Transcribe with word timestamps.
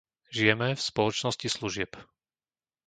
Žijeme 0.35 0.67
v 0.75 0.81
spoločnosti 0.89 1.45
služieb. 1.57 1.91